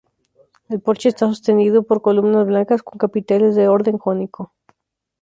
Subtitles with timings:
[0.67, 4.51] El porche está sostenido por columnas blancas con capiteles de orden jónico.